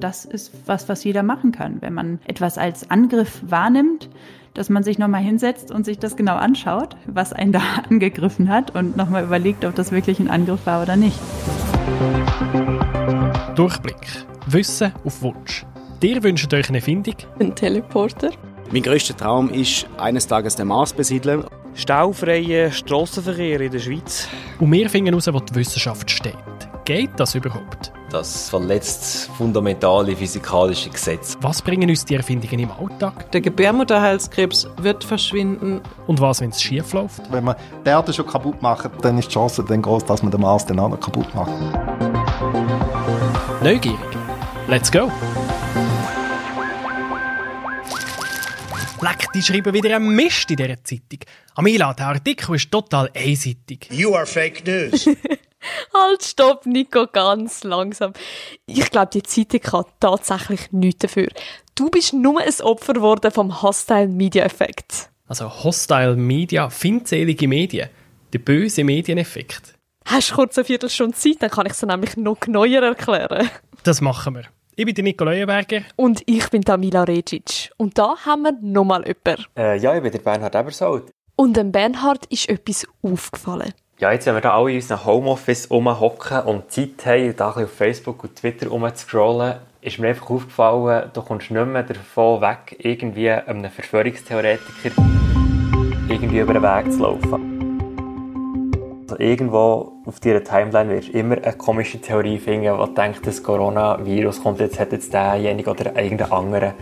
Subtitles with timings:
[0.00, 1.82] Das ist was, was jeder machen kann.
[1.82, 4.08] Wenn man etwas als Angriff wahrnimmt,
[4.54, 7.60] dass man sich nochmal hinsetzt und sich das genau anschaut, was einen da
[7.90, 11.18] angegriffen hat und nochmal überlegt, ob das wirklich ein Angriff war oder nicht.
[13.54, 13.96] Durchblick.
[14.46, 15.66] Wissen auf Wunsch.
[16.02, 17.16] Dir wünscht euch eine Findung?
[17.38, 18.30] Ein Teleporter.
[18.72, 21.44] Mein grösster Traum ist, eines Tages den Mars besiedeln.
[21.74, 24.28] Staufreien Strassenverkehr in der Schweiz.
[24.58, 26.34] Und wir finden heraus, wo die Wissenschaft steht.
[26.84, 27.92] Geht das überhaupt?
[28.10, 31.36] Das verletzt fundamentale physikalische Gesetze.
[31.42, 33.30] Was bringen uns die Erfindungen im Alltag?
[33.32, 35.82] Der Gebärmutterhalskrebs wird verschwinden.
[36.06, 37.30] Und was, wenn es schief läuft?
[37.30, 40.32] Wenn man die Erde schon kaputt macht, dann ist die Chance dann groß, dass man
[40.32, 41.52] den Mars auch noch kaputt macht.
[43.62, 43.98] Neugierig.
[44.68, 45.10] Let's go!
[49.02, 51.20] Leck, die schreiben wieder einen Mist in dieser Zeitung.
[51.54, 53.88] Amila, der Artikel ist total einseitig.
[53.90, 55.08] You are fake news.
[55.94, 58.12] halt, stopp, Nico, ganz langsam.
[58.66, 61.28] Ich glaube, die Zeitung kann tatsächlich nichts dafür.
[61.74, 65.10] Du bist nur ein Opfer geworden vom Hostile Media Effekt.
[65.26, 67.88] Also Hostile Media, feindselige Medien.
[68.32, 69.74] Der böse Medieneffekt.
[70.04, 73.50] Hast du kurz eine Viertelstunde Zeit, dann kann ich es nämlich noch neuer erklären.
[73.84, 74.42] Das machen wir.
[74.74, 75.82] Ich bin der Nico Leuenberger.
[75.94, 77.70] Und ich bin Tamila Regic.
[77.76, 79.44] Und da haben wir nochmal jemanden.
[79.56, 81.12] Äh, ja, ich bin der Bernhard Ebersold.
[81.36, 83.72] Und dem Bernhard ist etwas aufgefallen.
[84.00, 87.72] Ja, jetzt, wenn wir da alle in unserem Homeoffice rumhocken und Zeit haben, da auf
[87.72, 93.28] Facebook und Twitter rumzuscrollen, ist mir einfach aufgefallen, du kommst nicht mehr davon weg, irgendwie
[93.28, 95.02] einem Verschwörungstheoretiker
[96.08, 97.80] irgendwie über den Weg zu laufen.
[99.10, 103.42] Also irgendwo auf deiner Timeline wirst du immer eine komische Theorie finden, die denkt, das
[103.42, 106.74] Coronavirus kommt jetzt, hat jetzt derjenige oder irgendein anderer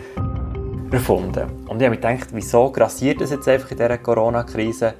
[0.91, 1.65] erfunden.
[1.67, 4.93] Und ich habe mir gedacht, wieso grassiert das jetzt einfach in dieser Corona-Krise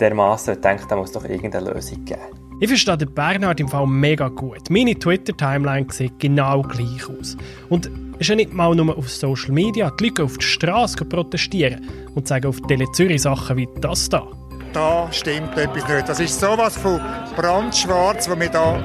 [0.00, 0.54] dermaßen?
[0.54, 2.20] Ich denke, da muss doch irgendeine Lösung geben.
[2.60, 4.70] Ich verstehe den Bernhard im Fall mega gut.
[4.70, 7.36] Meine Twitter-Timeline sieht genau gleich aus.
[7.68, 9.90] Und es ist ja nicht mal nur auf Social Media.
[9.98, 14.26] Die Leute auf die Straße protestieren und sagen auf Tele Zürich Sachen wie das da
[14.74, 16.08] da stimmt etwas nicht.
[16.08, 17.00] Das ist sowas von
[17.36, 18.76] brandschwarz, wo wir da,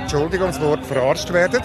[0.00, 1.60] Entschuldigung, das Wort verarscht werden.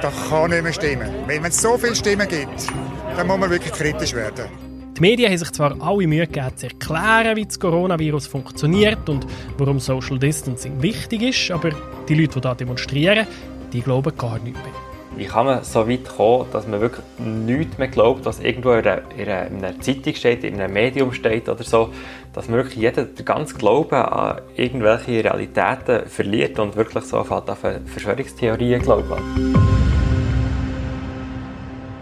[0.00, 1.08] Das kann nicht mehr stimmen.
[1.26, 2.68] Wenn es so viele Stimmen gibt,
[3.16, 4.63] dann muss man wirklich kritisch werden.
[4.96, 9.26] Die Medien haben sich zwar alle Mühe gegeben, zu erklären, wie das Coronavirus funktioniert und
[9.58, 11.70] warum Social Distancing wichtig ist, aber
[12.08, 13.26] die Leute, die da demonstrieren,
[13.72, 14.72] die glauben gar nicht mehr.
[15.16, 18.86] Wie kann man so weit kommen, dass man wirklich nichts mehr glaubt, was irgendwo in
[18.86, 21.90] einer, in einer Zeitung steht, in einem Medium steht oder so,
[22.32, 27.28] dass man wirklich jeder den ganzen Glauben an irgendwelche Realitäten verliert und wirklich so auf
[27.28, 29.73] Verschwörungstheorien glauben.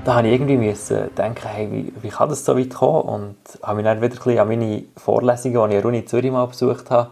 [0.04, 3.02] Da habe ich irgendwie müssen denken, hey, wie, wie kann das so weit kommen?
[3.02, 6.46] Und habe mich dann wieder ein an meine Vorlesungen, die ich in Uni Zürich mal
[6.46, 7.10] besucht habe,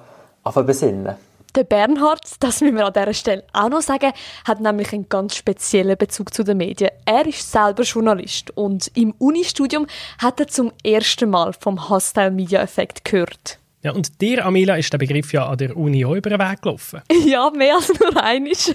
[0.65, 1.15] besinnen.
[1.55, 4.13] Der Bernhard, das müssen wir an dieser Stelle auch noch sagen,
[4.45, 6.91] hat nämlich einen ganz speziellen Bezug zu den Medien.
[7.05, 9.87] Er ist selber Journalist und im Unistudium
[10.19, 13.59] hat er zum ersten Mal vom Hostile Media Effekt gehört.
[13.83, 16.61] Ja, und dir, Amila, ist der Begriff ja an der Uni auch über den Weg
[16.61, 17.01] gelaufen.
[17.27, 18.73] Ja, mehr als nur einisch,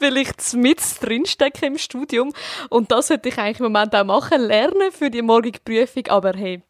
[0.00, 2.32] weil ich mit drinstecke im Studium
[2.68, 6.32] und das sollte ich eigentlich im Moment auch machen, lernen für die morgige Prüfung, aber
[6.34, 6.62] hey,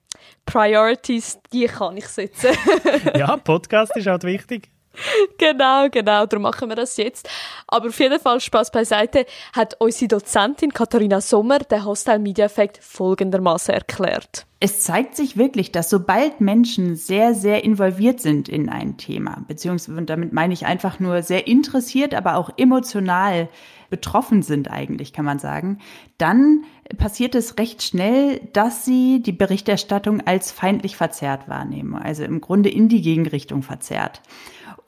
[0.45, 2.51] Priorities, die kann ich setzen.
[3.17, 4.71] ja, Podcast ist halt wichtig.
[5.39, 7.29] genau, genau, darum machen wir das jetzt.
[7.67, 12.79] Aber auf jeden Fall, Spaß beiseite, hat unsere Dozentin Katharina Sommer den Hostile Media Effekt
[12.83, 14.47] folgendermaßen erklärt.
[14.59, 20.03] Es zeigt sich wirklich, dass sobald Menschen sehr, sehr involviert sind in ein Thema, beziehungsweise
[20.03, 23.51] damit meine ich einfach nur sehr interessiert, aber auch emotional
[23.91, 25.79] betroffen sind eigentlich, kann man sagen,
[26.19, 26.65] dann
[26.99, 32.69] passiert es recht schnell, dass sie die Berichterstattung als feindlich verzerrt wahrnehmen, also im Grunde
[32.69, 34.23] in die Gegenrichtung verzerrt.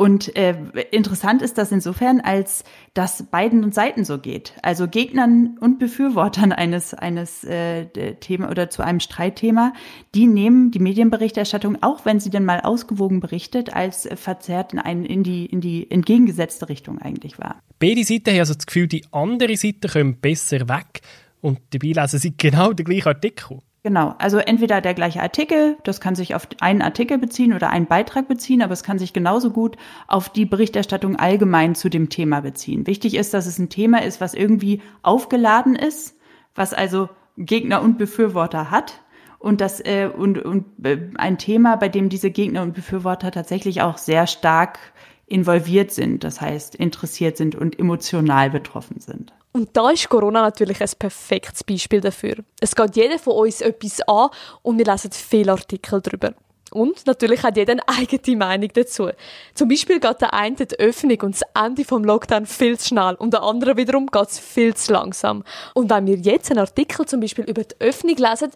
[0.00, 0.54] Und äh,
[0.92, 2.62] interessant ist das insofern, als
[2.94, 4.52] das beiden Seiten so geht.
[4.62, 7.86] Also Gegnern und Befürwortern eines eines äh,
[8.20, 9.72] Thema oder zu einem Streitthema,
[10.14, 15.04] die nehmen die Medienberichterstattung, auch wenn sie denn mal ausgewogen berichtet, als verzerrt in, ein,
[15.04, 17.60] in die in die entgegengesetzte Richtung eigentlich wahr.
[17.80, 21.00] Beide Seiten haben also das Gefühl, die andere Seite kommt besser weg
[21.40, 23.60] und dabei lesen sie genau den gleichen Artikel.
[23.84, 27.86] Genau, also entweder der gleiche Artikel, das kann sich auf einen Artikel beziehen oder einen
[27.86, 29.76] Beitrag beziehen, aber es kann sich genauso gut
[30.08, 32.86] auf die Berichterstattung allgemein zu dem Thema beziehen.
[32.86, 36.16] Wichtig ist, dass es ein Thema ist, was irgendwie aufgeladen ist,
[36.56, 39.00] was also Gegner und Befürworter hat
[39.38, 43.80] und das äh, und, und äh, ein Thema, bei dem diese Gegner und Befürworter tatsächlich
[43.80, 44.80] auch sehr stark
[45.26, 49.32] involviert sind, das heißt interessiert sind und emotional betroffen sind.
[49.58, 52.36] Und da ist Corona natürlich ein perfektes Beispiel dafür.
[52.60, 54.28] Es geht jeder von uns etwas an
[54.62, 56.32] und wir lesen viele Artikel darüber.
[56.70, 59.08] Und natürlich hat jeder eine eigene Meinung dazu.
[59.54, 63.16] Zum Beispiel geht der eine die Öffnung und das Ende vom Lockdown viel zu schnell
[63.16, 65.42] und der andere wiederum geht es viel zu langsam.
[65.74, 68.52] Und wenn wir jetzt einen Artikel zum Beispiel über die Öffnung lesen,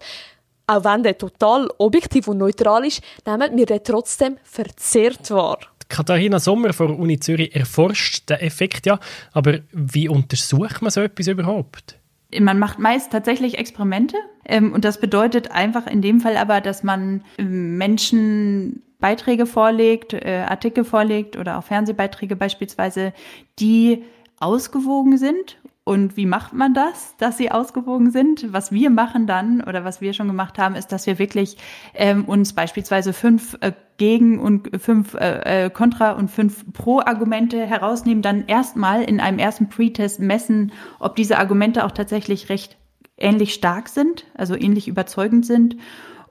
[0.68, 5.58] auch wenn der total objektiv und neutral ist, nehmen wir den trotzdem verzerrt wahr.
[5.92, 8.98] Katharina Sommer von der Uni Zürich erforscht den Effekt ja,
[9.32, 11.98] aber wie untersucht man so etwas überhaupt?
[12.40, 14.16] Man macht meist tatsächlich Experimente
[14.46, 20.14] ähm, und das bedeutet einfach in dem Fall aber, dass man ähm, Menschen Beiträge vorlegt,
[20.14, 23.12] äh, Artikel vorlegt oder auch Fernsehbeiträge beispielsweise,
[23.58, 24.02] die
[24.40, 28.52] ausgewogen sind und wie macht man das, dass sie ausgewogen sind?
[28.52, 31.56] Was wir machen dann oder was wir schon gemacht haben, ist, dass wir wirklich
[31.94, 38.22] ähm, uns beispielsweise fünf äh, Gegen- und fünf äh, Kontra- äh, und fünf Pro-Argumente herausnehmen,
[38.22, 42.76] dann erstmal in einem ersten Pre-Test messen, ob diese Argumente auch tatsächlich recht
[43.16, 45.76] ähnlich stark sind, also ähnlich überzeugend sind.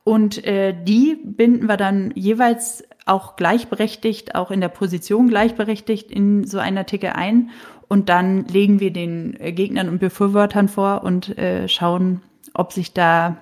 [0.03, 6.45] Und äh, die binden wir dann jeweils auch gleichberechtigt, auch in der Position gleichberechtigt in
[6.45, 7.50] so einen Artikel ein
[7.88, 12.21] und dann legen wir den äh, Gegnern und Befürwortern vor und äh, schauen,
[12.53, 13.38] ob sich da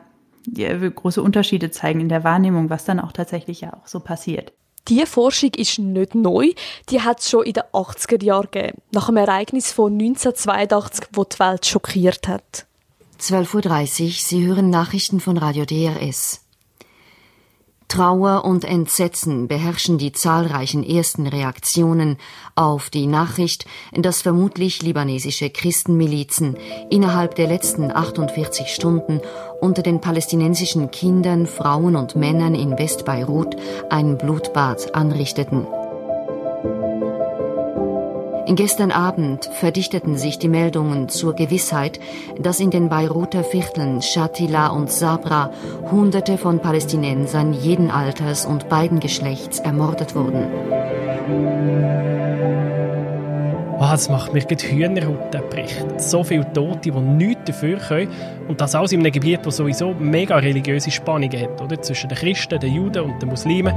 [0.56, 4.52] ja, große Unterschiede zeigen in der Wahrnehmung, was dann auch tatsächlich ja auch so passiert.
[4.88, 6.50] Diese Forschung ist nicht neu,
[6.90, 11.26] die hat es schon in den 80er Jahren gegeben, nach einem Ereignis von 1982, wo
[11.26, 12.66] die Welt schockiert hat.
[13.20, 16.42] 12.30 Uhr, Sie hören Nachrichten von Radio DRS.
[17.90, 22.18] Trauer und Entsetzen beherrschen die zahlreichen ersten Reaktionen
[22.54, 26.56] auf die Nachricht, dass vermutlich libanesische Christenmilizen
[26.92, 29.22] innerhalb der letzten 48 Stunden
[29.60, 33.56] unter den palästinensischen Kindern, Frauen und Männern in Westbeirut
[33.90, 35.66] ein Blutbad anrichteten.
[38.56, 42.00] Gestern Abend verdichteten sich die Meldungen zur Gewissheit,
[42.40, 45.52] dass in den Beiruter Vierteln Shatila und Sabra
[45.92, 50.48] Hunderte von Palästinensern jeden Alters und beiden Geschlechts ermordet wurden.
[53.80, 56.02] Das macht mir die Hühnerhaut, der Bericht.
[56.02, 58.12] So viele Tote, die nichts dafür können.
[58.48, 61.82] Und das alles in einem Gebiet, das sowieso mega religiöse Spannungen hat, oder?
[61.82, 63.74] Zwischen den Christen, den Juden und den Muslimen.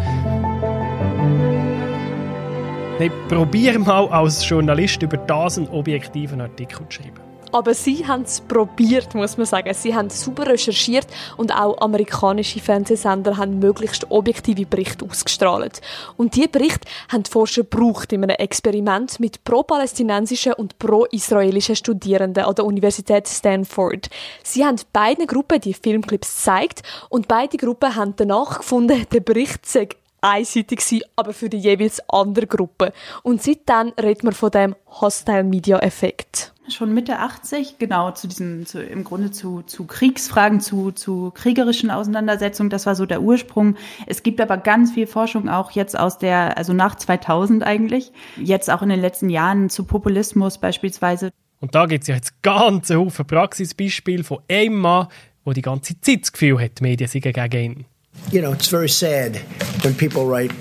[3.02, 7.18] Hey, probier mal als Journalist über das einen objektiven Artikel zu schreiben.
[7.50, 9.74] Aber sie haben es probiert, muss man sagen.
[9.74, 15.80] Sie haben super recherchiert und auch amerikanische Fernsehsender haben möglichst objektive Berichte ausgestrahlt.
[16.16, 22.44] Und diese Berichte haben die Forscher gebraucht in einem Experiment mit pro-palästinensischen und pro-israelischen Studierenden
[22.44, 24.10] an der Universität Stanford.
[24.44, 29.66] Sie haben beiden Gruppen die Filmclips gezeigt und beide Gruppen haben danach gefunden, der Bericht
[29.66, 29.88] sei
[30.22, 32.92] einseitig gewesen, aber für die jeweils andere Gruppe.
[33.22, 36.52] Und seitdem redet man von dem Hostile Media Effekt.
[36.68, 41.90] Schon Mitte 80, genau, zu diesem, zu, im Grunde zu, zu Kriegsfragen, zu, zu kriegerischen
[41.90, 43.76] Auseinandersetzungen, das war so der Ursprung.
[44.06, 48.70] Es gibt aber ganz viel Forschung auch jetzt aus der, also nach 2000 eigentlich, jetzt
[48.70, 51.32] auch in den letzten Jahren zu Populismus beispielsweise.
[51.58, 55.08] Und da gibt es ja jetzt ganz Haufen Praxisbeispiele von einem Mann,
[55.44, 57.84] der die ganze Zeit das Gefühl hat, die Medien seien gegen ihn.
[58.30, 59.36] You know, it's very sad
[59.82, 60.52] when people write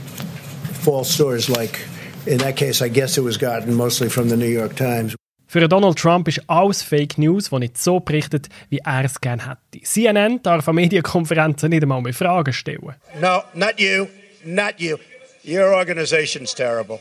[0.83, 1.79] false stories like,
[2.25, 5.15] in that case, I guess it was gotten mostly from the New York Times.
[5.47, 9.49] Für Donald Trump ist alles Fake News, das nicht so berichtet, wie er es gerne
[9.49, 9.83] hätte.
[9.83, 12.95] CNN darf an Medienkonferenzen nicht einmal mehr Fragen stellen.
[13.19, 14.07] No, not you,
[14.45, 14.97] not you.
[15.43, 16.99] Your organization's terrible.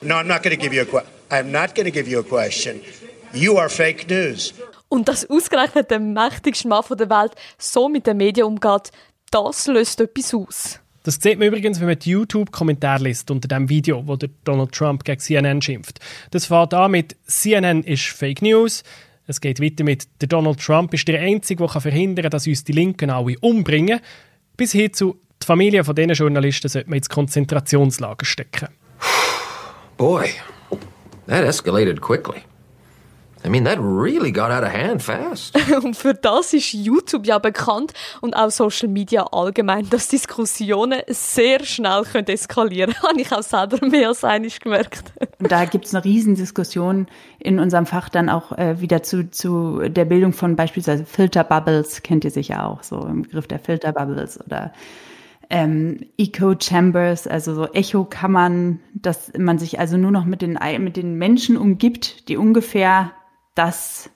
[0.00, 1.12] No, I'm not going to give you a question.
[1.30, 2.80] I'm not going to give you a question.
[3.32, 4.52] You are fake news.
[4.88, 8.90] Und dass ausgerechnet der mächtigste Mann der Welt so mit den Medien umgeht,
[9.32, 10.78] das löst etwas aus.
[11.04, 14.70] Das sieht man übrigens, wenn man die YouTube-Kommentar liest unter dem Video, wo der Donald
[14.70, 15.98] Trump gegen CNN schimpft.
[16.30, 18.84] Das fängt an mit CNN ist Fake News.
[19.26, 22.62] Es geht weiter mit der Donald Trump ist der Einzige, der verhindern kann, dass uns
[22.62, 24.00] die Linken alle umbringen.
[24.56, 28.68] Bis hin zu die Familie von diesen Journalisten sollte man ins Konzentrationslager stecken.
[29.96, 30.30] Boy,
[31.26, 32.42] that escalated quickly.
[33.44, 35.56] I mean, that really got out of hand fast.
[35.84, 41.64] und für das ist YouTube ja bekannt und auch Social Media allgemein, dass Diskussionen sehr
[41.64, 43.02] schnell können eskalieren können.
[43.10, 45.12] Habe ich auch selber mehr als einig gemerkt.
[45.40, 47.06] und da gibt es eine Riesendiskussion
[47.40, 52.24] in unserem Fach dann auch äh, wieder zu, zu der Bildung von beispielsweise Filterbubbles, kennt
[52.24, 54.72] ihr sicher auch, so im Begriff der Filterbubbles oder
[55.50, 61.18] ähm, Echo-Chambers, also so Echokammern, dass man sich also nur noch mit den, mit den
[61.18, 63.10] Menschen umgibt, die ungefähr
[63.54, 64.10] das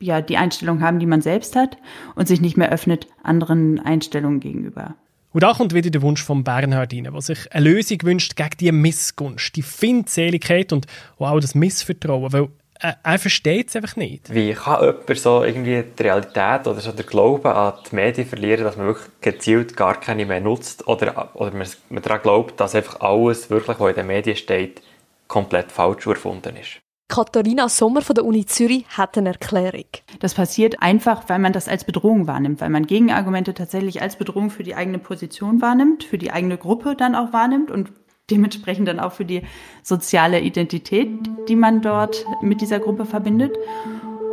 [0.00, 1.76] ja die Einstellung haben, die man selbst hat
[2.14, 4.96] und sich nicht mehr öffnet anderen Einstellungen gegenüber.
[5.32, 8.56] Und da kommt wieder der Wunsch von Bernhard rein, der sich eine Lösung wünscht gegen
[8.60, 10.86] die Missgunst, die Feindseligkeit und
[11.18, 12.32] auch das Missvertrauen.
[12.32, 12.48] Weil
[12.78, 14.32] er, er versteht es einfach nicht.
[14.34, 18.64] Wie kann jemand so irgendwie die Realität oder so der Glauben an die Medien verlieren,
[18.64, 22.74] dass man wirklich gezielt gar keine mehr nutzt oder, oder man, man daran glaubt, dass
[22.74, 24.82] einfach alles, wirklich, was in den Medien steht,
[25.28, 26.81] komplett falsch erfunden ist?
[27.12, 29.84] Katharina Sommer von der Uni Zürich hat eine Erklärung.
[30.20, 34.48] Das passiert einfach, weil man das als Bedrohung wahrnimmt, weil man Gegenargumente tatsächlich als Bedrohung
[34.48, 37.92] für die eigene Position wahrnimmt, für die eigene Gruppe dann auch wahrnimmt und
[38.30, 39.42] dementsprechend dann auch für die
[39.82, 41.10] soziale Identität,
[41.48, 43.58] die man dort mit dieser Gruppe verbindet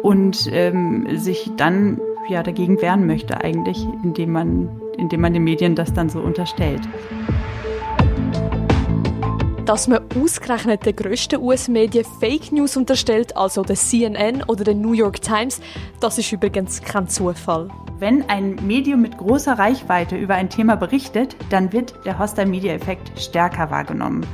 [0.01, 5.75] und ähm, sich dann ja dagegen wehren möchte eigentlich, indem man, indem man den Medien
[5.75, 6.87] das dann so unterstellt.
[9.69, 14.93] Dass man ausgerechnet den grössten US-Medien Fake News unterstellt, also der CNN oder der New
[14.93, 15.61] York Times,
[15.99, 17.69] das ist übrigens kein Zufall.
[17.99, 23.69] Wenn ein Medium mit großer Reichweite über ein Thema berichtet, dann wird der Hostile-Media-Effekt stärker
[23.69, 24.25] wahrgenommen.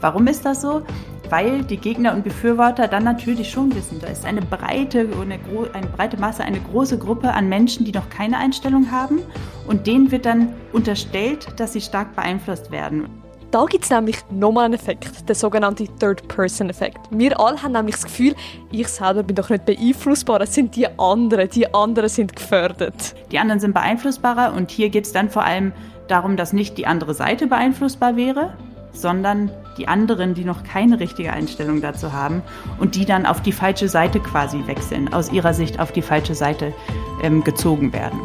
[0.00, 0.82] Warum ist das so?
[1.28, 5.40] Weil die Gegner und Befürworter dann natürlich schon wissen, da ist eine breite, eine,
[5.72, 9.22] eine breite Masse, eine große Gruppe an Menschen, die noch keine Einstellung haben
[9.66, 13.23] und denen wird dann unterstellt, dass sie stark beeinflusst werden.
[13.54, 16.98] Da gibt es nämlich nochmal einen Effekt, den sogenannten Third-Person-Effekt.
[17.12, 18.34] Wir alle haben nämlich das Gefühl,
[18.72, 23.14] ich selber bin doch nicht beeinflussbar, es sind die anderen, die anderen sind gefördert.
[23.30, 25.72] Die anderen sind beeinflussbarer und hier geht es dann vor allem
[26.08, 28.54] darum, dass nicht die andere Seite beeinflussbar wäre,
[28.92, 32.42] sondern die anderen, die noch keine richtige Einstellung dazu haben
[32.80, 36.34] und die dann auf die falsche Seite quasi wechseln, aus ihrer Sicht auf die falsche
[36.34, 36.74] Seite
[37.22, 38.18] ähm, gezogen werden.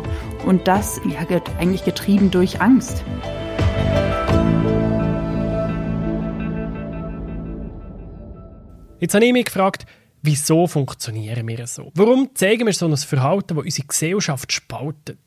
[0.47, 1.19] Und das ja,
[1.59, 3.03] eigentlich getrieben durch Angst.
[8.99, 9.85] Jetzt habe ich mich gefragt,
[10.21, 11.91] wieso funktionieren wir so?
[11.95, 15.19] Warum zeigen wir so ein Verhalten, das unsere Gesellschaft spaltet?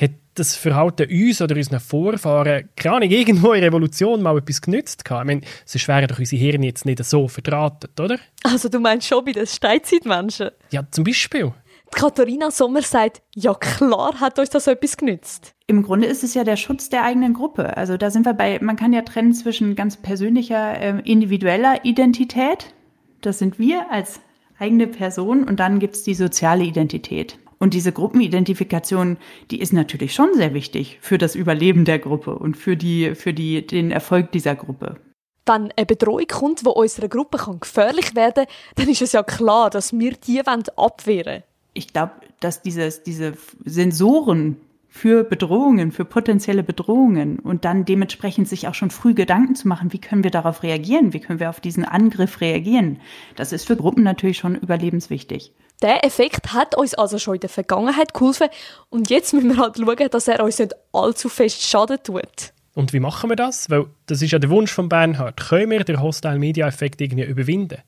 [0.00, 4.62] Hat das Verhalten uns oder unseren Vorfahren, keine Ahnung, irgendwo in der Revolution mal etwas
[4.62, 5.24] genützt gehabt?
[5.24, 8.18] Ich meine, sonst wären doch unsere Hirne jetzt nicht so verdrahtet, oder?
[8.44, 10.50] Also du meinst schon bei den Steinzeitmenschen?
[10.70, 11.52] Ja, zum Beispiel.
[11.94, 15.54] Die Katharina Sommer sagt, ja klar hat uns das etwas genützt.
[15.66, 17.76] Im Grunde ist es ja der Schutz der eigenen Gruppe.
[17.76, 22.74] Also da sind wir bei, man kann ja trennen zwischen ganz persönlicher, äh, individueller Identität,
[23.20, 24.20] das sind wir als
[24.58, 27.38] eigene Person und dann gibt es die soziale Identität.
[27.58, 29.16] Und diese Gruppenidentifikation,
[29.50, 33.34] die ist natürlich schon sehr wichtig für das Überleben der Gruppe und für, die, für
[33.34, 34.96] die, den Erfolg dieser Gruppe.
[35.44, 39.22] Wenn eine Bedrohung kommt, die unserer Gruppe kann gefährlich werden kann, dann ist es ja
[39.22, 41.42] klar, dass wir die abwehren wollen.
[41.74, 43.34] Ich glaube, dass dieses, diese
[43.64, 44.56] Sensoren
[44.88, 49.92] für Bedrohungen, für potenzielle Bedrohungen und dann dementsprechend sich auch schon früh Gedanken zu machen,
[49.92, 53.00] wie können wir darauf reagieren, wie können wir auf diesen Angriff reagieren.
[53.36, 55.52] Das ist für Gruppen natürlich schon überlebenswichtig.
[55.82, 58.48] Der Effekt hat uns also schon in der Vergangenheit geholfen
[58.88, 62.52] und jetzt müssen wir halt schauen, dass er uns nicht allzu fest Schaden tut.
[62.74, 63.70] Und wie machen wir das?
[63.70, 65.36] Weil das ist ja der Wunsch von Bernhard.
[65.36, 67.78] Können wir den Hostile Media Effekt irgendwie überwinden?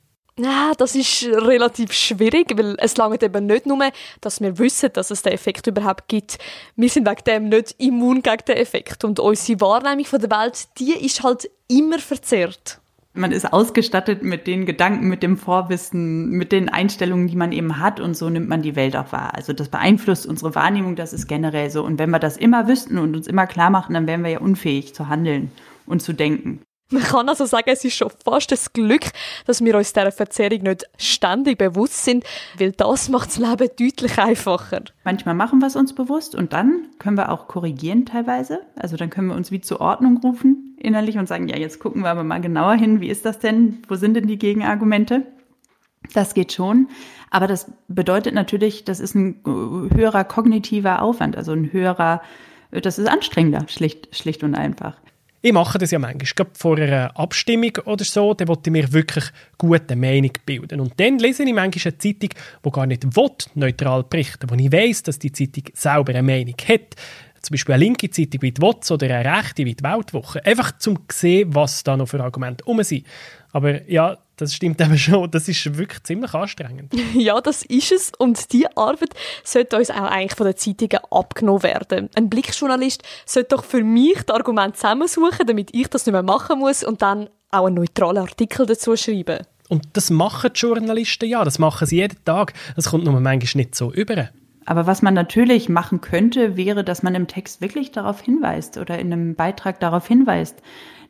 [0.43, 3.79] Ja, das ist relativ schwierig, weil es langt eben nicht nur,
[4.23, 6.39] dass wir wissen, dass es den Effekt überhaupt gibt.
[6.77, 10.69] Wir sind wegen dem nicht immun gegen den Effekt und unsere Wahrnehmung von der Welt,
[10.79, 12.81] die ist halt immer verzerrt.
[13.13, 17.79] Man ist ausgestattet mit den Gedanken, mit dem Vorwissen, mit den Einstellungen, die man eben
[17.79, 19.35] hat und so nimmt man die Welt auch wahr.
[19.35, 21.85] Also das beeinflusst unsere Wahrnehmung, das ist generell so.
[21.85, 24.39] Und wenn wir das immer wüssten und uns immer klar machen, dann wären wir ja
[24.39, 25.51] unfähig zu handeln
[25.87, 26.63] und zu denken.
[26.91, 29.13] Man kann also sagen, es ist schon fast das Glück,
[29.47, 32.25] dass wir uns dieser Verzerrung nicht ständig bewusst sind,
[32.59, 34.83] weil das macht das Leben deutlich einfacher.
[35.05, 38.61] Manchmal machen wir es uns bewusst und dann können wir auch korrigieren teilweise.
[38.75, 42.03] Also dann können wir uns wie zur Ordnung rufen innerlich und sagen, ja, jetzt gucken
[42.03, 43.83] wir aber mal genauer hin, wie ist das denn?
[43.87, 45.27] Wo sind denn die Gegenargumente?
[46.13, 46.89] Das geht schon.
[47.31, 52.23] Aber das bedeutet natürlich, das ist ein höherer kognitiver Aufwand, also ein höherer,
[52.73, 54.97] das ist anstrengender, schlicht, schlicht und einfach.
[55.43, 58.93] Ich mache das ja manchmal, gerade vor einer Abstimmung oder so, da wollte ich mir
[58.93, 59.25] wirklich
[59.57, 60.81] gute Meinung bilden.
[60.81, 62.29] Und dann lese ich manchmal eine Zeitung,
[62.65, 66.57] die gar nicht will, neutral berichten wo ich weiss, dass die Zeitung selber eine Meinung
[66.69, 66.95] hat.
[67.41, 70.45] Zum Beispiel eine linke Zeitung wie die WOTS oder eine rechte wie die Weltwoche.
[70.45, 73.07] Einfach zum sehen, was da noch für Argumente um sind.
[73.53, 75.31] Aber ja, das stimmt eben schon.
[75.31, 76.93] Das ist wirklich ziemlich anstrengend.
[77.15, 78.13] ja, das ist es.
[78.19, 82.09] Und diese Arbeit sollte uns auch eigentlich von den Zeitungen abgenommen werden.
[82.15, 86.59] Ein Blickjournalist sollte doch für mich die Argumente zusammensuchen, damit ich das nicht mehr machen
[86.59, 89.47] muss und dann auch einen neutralen Artikel dazu schreiben.
[89.69, 91.45] Und das machen die Journalisten ja.
[91.45, 92.55] Das machen sie jeden Tag.
[92.77, 94.31] Das kommt nur manchmal nicht so über.
[94.67, 98.99] Aber was man natürlich machen könnte, wäre, dass man im Text wirklich darauf hinweist oder
[98.99, 100.63] in einem Beitrag darauf hinweist,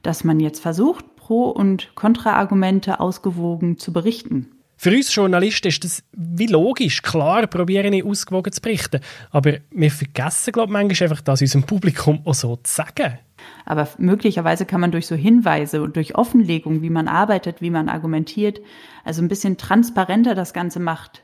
[0.03, 4.49] dass man jetzt versucht, Pro- und Kontraargumente ausgewogen zu berichten.
[4.77, 7.03] Für uns Journalisten ist das wie logisch.
[7.03, 8.99] Klar probieren ich ausgewogen zu berichten.
[9.31, 13.21] Aber wir vergessen, glaube ich, manchmal einfach, das unserem Publikum auch so zu sagen.
[13.65, 17.89] Aber möglicherweise kann man durch so Hinweise und durch Offenlegung, wie man arbeitet, wie man
[17.89, 18.61] argumentiert,
[19.05, 21.23] also ein bisschen transparenter das Ganze macht,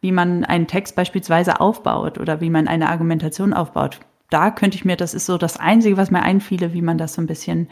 [0.00, 3.98] wie man einen Text beispielsweise aufbaut oder wie man eine Argumentation aufbaut.
[4.30, 7.14] Da könnte ich mir, das ist so das Einzige, was mir einfiele, wie man das
[7.14, 7.68] so ein bisschen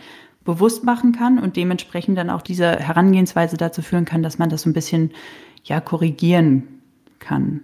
[0.49, 4.63] bewusst machen kann und dementsprechend dann auch diese Herangehensweise dazu führen kann, dass man das
[4.63, 5.13] so ein bisschen
[5.63, 6.81] ja korrigieren
[7.19, 7.61] kann.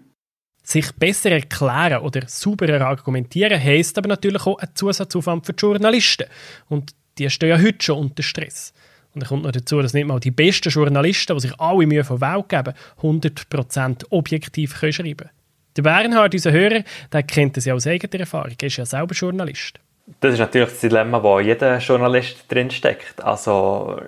[0.62, 6.26] Sich besser erklären oder sauberer argumentieren heisst aber natürlich auch ein Zusatzaufwand für die Journalisten.
[6.68, 8.74] Und die stehen ja heute schon unter Stress.
[9.14, 12.04] Und dann kommt noch dazu, dass nicht mal die besten Journalisten, die sich alle Mühe
[12.04, 15.30] von Welt geben, 100% objektiv können schreiben können.
[15.76, 18.52] Der Bernhard, unser Hörer, der kennt das ja aus eigener Erfahrung.
[18.60, 19.80] Er ist ja selber Journalist.
[20.20, 23.22] Das ist natürlich das Dilemma, wo jeder Journalist drinsteckt.
[23.22, 24.00] Also,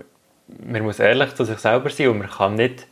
[0.64, 2.86] man muss ehrlich zu sich selber sein und man kann nicht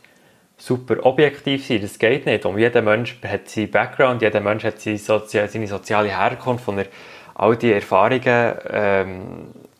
[0.57, 1.81] super objektiv sein.
[1.81, 2.45] Das geht nicht.
[2.45, 6.79] Und jeder Mensch hat seinen Background, jeder Mensch hat seine, Sozi seine soziale Herkunft, von
[6.79, 6.87] er
[7.35, 9.21] all die Erfahrungen ähm,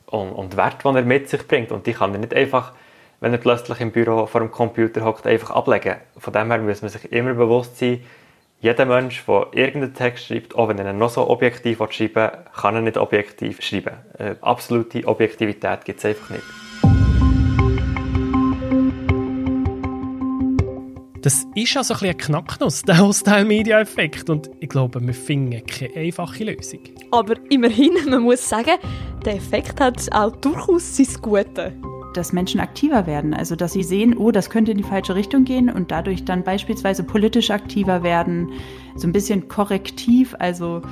[0.06, 1.72] und, und Werte, die er mit sich bringt.
[1.72, 2.72] Und die kann er nicht einfach,
[3.20, 5.96] wenn er plötzlich im Büro vor dem Computer hockt, einfach ablegen.
[6.18, 8.04] Von dem her muss man sich immer bewusst sein,
[8.58, 12.74] jeder Mensch, der irgendeinen Text schreibt, auch wenn er noch so objektiv schreiben will, kann
[12.74, 13.96] er nicht objektiv schreiben.
[14.18, 16.42] Eine absolute Objektivität gibt es einfach nicht.
[21.20, 24.30] Das ist also ein, ein Knacknuss, der Hostile-Media-Effekt.
[24.30, 26.80] Und ich glaube, wir finden keine einfache Lösung.
[27.10, 28.78] Aber immerhin, man muss sagen,
[29.24, 31.72] der Effekt hat auch durchaus sein Gute
[32.16, 33.34] dass Menschen aktiver werden.
[33.34, 36.42] Also dass sie sehen, oh, das könnte in die falsche Richtung gehen und dadurch dann
[36.42, 38.50] beispielsweise politisch aktiver werden,
[38.96, 40.82] so ein bisschen korrektiv, also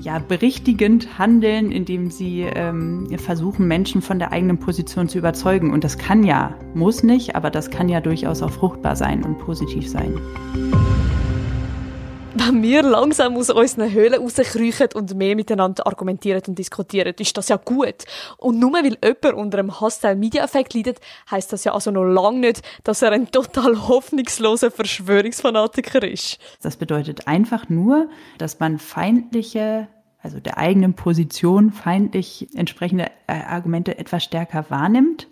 [0.00, 5.72] ja, berichtigend handeln, indem sie ähm, versuchen, Menschen von der eigenen Position zu überzeugen.
[5.72, 9.38] Und das kann ja, muss nicht, aber das kann ja durchaus auch fruchtbar sein und
[9.38, 10.20] positiv sein
[12.38, 17.48] wenn wir langsam aus unseren Höhlen rauskriechen und mehr miteinander argumentieren und diskutieren, ist das
[17.48, 18.04] ja gut.
[18.38, 21.00] Und nur weil jemand unter einem Hostile-Media-Effekt leidet,
[21.30, 26.38] heisst das ja also noch lange nicht, dass er ein total hoffnungsloser Verschwörungsfanatiker ist.
[26.62, 29.88] Das bedeutet einfach nur, dass man feindliche
[30.22, 35.28] also der eigenen Position feindlich entsprechende äh, Argumente etwas stärker wahrnimmt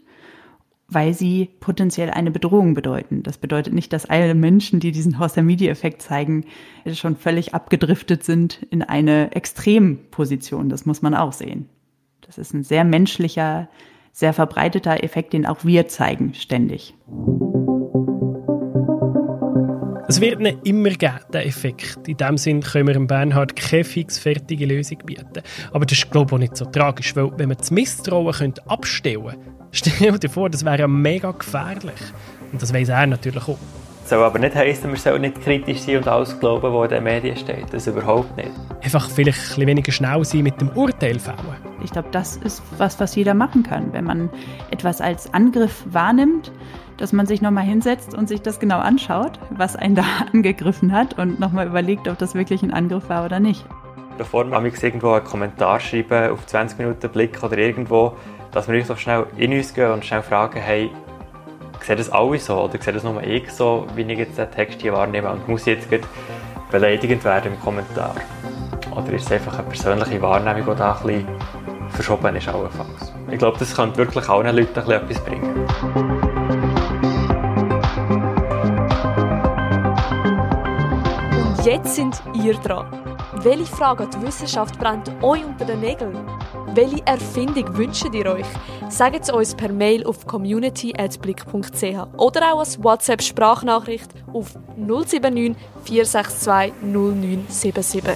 [0.89, 3.23] weil sie potenziell eine Bedrohung bedeuten.
[3.23, 6.45] Das bedeutet nicht, dass alle Menschen, die diesen Horst-Media-Effekt zeigen,
[6.93, 10.69] schon völlig abgedriftet sind in eine Extremposition.
[10.69, 11.69] Das muss man auch sehen.
[12.21, 13.69] Das ist ein sehr menschlicher,
[14.13, 16.95] sehr verbreiteter Effekt, den auch wir zeigen, ständig.
[20.07, 22.07] Es wird nicht immer geben, der Effekt.
[22.07, 25.43] In dem Sinn können wir dem Bernhard keine fix-fertige Lösung bieten.
[25.73, 29.25] Aber das ist, glaube ich, auch nicht so tragisch, weil wenn man das Misstrauen abstellen
[29.25, 32.01] könnte, Stell dir vor, das wäre mega gefährlich.
[32.53, 33.59] Und das weiß er natürlich auch.
[34.03, 36.91] Das soll aber nicht heißen, wir sollen nicht kritisch sein und alles glauben, was in
[36.91, 37.73] den Medien steht.
[37.73, 38.51] Das überhaupt nicht.
[38.83, 41.39] Einfach vielleicht ein bisschen weniger schnell sein mit dem Urteil fällen.
[41.83, 43.93] Ich glaube, das ist was, was jeder machen kann.
[43.93, 44.31] Wenn man
[44.71, 46.53] etwas als Angriff wahrnimmt,
[46.99, 51.19] dass man sich nochmal hinsetzt und sich das genau anschaut, was einen da angegriffen hat
[51.19, 53.65] und nochmal überlegt, ob das wirklich ein Angriff war oder nicht.
[54.17, 58.17] Bevor man irgendwo einen Kommentar schreiben, auf 20 Minuten Blick oder irgendwo,
[58.53, 60.91] dass wir so schnell in uns gehen und schnell fragen, hey,
[61.81, 64.81] sehen das alle so oder sehen das nur ich so, wie ich jetzt den Text
[64.81, 65.89] hier wahrnehme und muss jetzt
[66.71, 68.15] beleidigend werden im Kommentar?
[68.95, 71.27] Oder ist es einfach eine persönliche Wahrnehmung, die da ein bisschen
[71.91, 73.13] verschoben ist allenfalls?
[73.31, 75.67] Ich glaube, das könnte wirklich allen Leuten etwas bringen.
[81.57, 82.87] Und jetzt sind ihr dran.
[83.45, 86.17] Welche Frage die Wissenschaft brennt euch unter den Nägeln?
[86.73, 88.47] Welche Erfindung wünscht ihr euch?
[88.89, 98.15] Sagt es uns per Mail auf community.blick.ch oder auch als WhatsApp-Sprachnachricht auf 079 462 0977.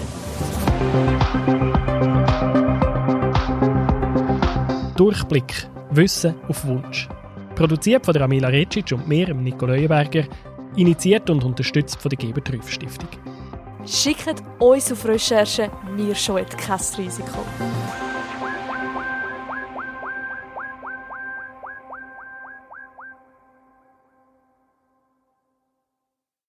[4.96, 5.68] Durchblick.
[5.90, 7.06] Wissen auf Wunsch.
[7.54, 10.24] Produziert von der Amila Recic und mir, Nico Leuenberger.
[10.76, 13.08] Initiiert und unterstützt von der Geber Stiftung.
[13.90, 17.38] Schickt uns auf Recherche, wir scheuen kein Risiko.